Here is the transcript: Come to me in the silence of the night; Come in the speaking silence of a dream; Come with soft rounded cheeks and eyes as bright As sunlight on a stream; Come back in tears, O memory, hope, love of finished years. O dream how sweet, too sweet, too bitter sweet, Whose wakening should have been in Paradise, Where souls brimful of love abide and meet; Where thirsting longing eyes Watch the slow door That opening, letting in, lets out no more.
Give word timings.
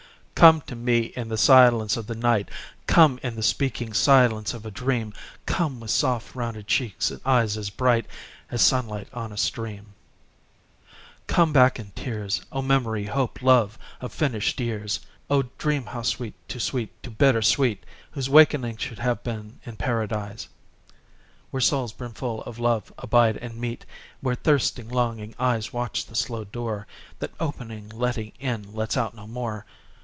Come 0.35 0.61
to 0.61 0.75
me 0.75 1.13
in 1.15 1.27
the 1.29 1.37
silence 1.37 1.97
of 1.97 2.07
the 2.07 2.15
night; 2.15 2.49
Come 2.87 3.19
in 3.21 3.35
the 3.35 3.43
speaking 3.43 3.93
silence 3.93 4.55
of 4.55 4.65
a 4.65 4.71
dream; 4.71 5.13
Come 5.45 5.79
with 5.79 5.91
soft 5.91 6.33
rounded 6.33 6.65
cheeks 6.65 7.11
and 7.11 7.21
eyes 7.23 7.57
as 7.57 7.69
bright 7.69 8.07
As 8.49 8.63
sunlight 8.63 9.07
on 9.13 9.31
a 9.31 9.37
stream; 9.37 9.93
Come 11.27 11.53
back 11.53 11.77
in 11.77 11.91
tears, 11.91 12.41
O 12.51 12.63
memory, 12.63 13.03
hope, 13.05 13.43
love 13.43 13.77
of 13.99 14.11
finished 14.11 14.59
years. 14.59 15.01
O 15.29 15.43
dream 15.59 15.85
how 15.85 16.01
sweet, 16.01 16.33
too 16.47 16.59
sweet, 16.59 16.89
too 17.03 17.11
bitter 17.11 17.43
sweet, 17.43 17.85
Whose 18.13 18.27
wakening 18.27 18.77
should 18.77 18.97
have 18.97 19.21
been 19.21 19.59
in 19.63 19.75
Paradise, 19.75 20.49
Where 21.51 21.61
souls 21.61 21.93
brimful 21.93 22.41
of 22.45 22.57
love 22.57 22.91
abide 22.97 23.37
and 23.37 23.57
meet; 23.61 23.85
Where 24.21 24.33
thirsting 24.33 24.89
longing 24.89 25.35
eyes 25.37 25.71
Watch 25.71 26.07
the 26.07 26.15
slow 26.15 26.45
door 26.45 26.87
That 27.19 27.29
opening, 27.39 27.89
letting 27.89 28.31
in, 28.39 28.73
lets 28.73 28.97
out 28.97 29.13
no 29.13 29.27
more. 29.27 29.67